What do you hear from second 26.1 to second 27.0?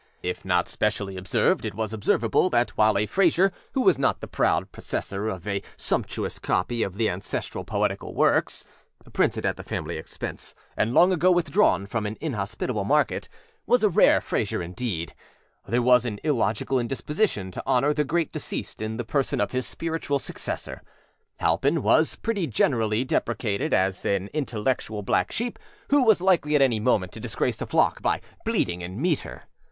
likely at any